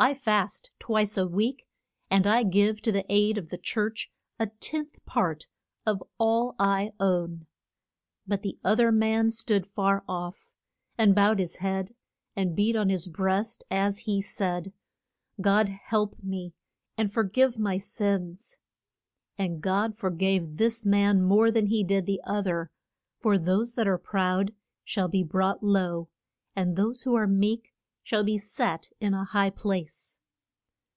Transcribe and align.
I 0.00 0.14
fast 0.14 0.70
twice 0.78 1.16
a 1.16 1.26
week, 1.26 1.66
and 2.08 2.24
I 2.24 2.44
give 2.44 2.80
to 2.82 2.92
the 2.92 3.04
aid 3.12 3.36
of 3.36 3.48
the 3.48 3.58
church 3.58 4.12
a 4.38 4.46
tenth 4.46 5.04
part 5.06 5.48
of 5.84 6.00
all 6.18 6.54
I 6.56 6.92
own. 7.00 7.48
[Illustration: 7.48 7.48
THE 7.48 7.48
PHAR 7.48 7.82
I 7.82 7.82
SEE.] 7.82 8.24
But 8.28 8.42
the 8.42 8.58
oth 8.64 8.78
er 8.80 8.92
man 8.92 9.30
stood 9.32 9.66
far 9.66 10.04
off, 10.08 10.48
and 10.96 11.14
bowed 11.16 11.40
his 11.40 11.56
head, 11.56 11.96
and 12.36 12.54
beat 12.54 12.76
on 12.76 12.90
his 12.90 13.08
breast 13.08 13.64
as 13.72 13.98
he 14.02 14.22
said, 14.22 14.72
God 15.40 15.68
help 15.68 16.22
me, 16.22 16.54
and 16.96 17.12
for 17.12 17.24
give 17.24 17.58
my 17.58 17.76
sins. 17.76 18.56
And 19.36 19.60
God 19.60 19.96
for 19.98 20.10
gave 20.10 20.58
this 20.58 20.86
man 20.86 21.20
more 21.24 21.50
than 21.50 21.66
he 21.66 21.82
did 21.82 22.06
the 22.06 22.20
oth 22.24 22.46
er, 22.46 22.70
for 23.18 23.36
those 23.36 23.74
that 23.74 23.88
are 23.88 23.98
proud 23.98 24.54
shall 24.84 25.08
be 25.08 25.24
brought 25.24 25.64
low, 25.64 26.08
and 26.54 26.76
those 26.76 27.02
who 27.02 27.16
are 27.16 27.26
meek 27.26 27.74
shall 28.04 28.24
be 28.24 28.38
set 28.38 28.88
in 29.00 29.12
a 29.12 29.22
high 29.24 29.50
place. 29.50 30.18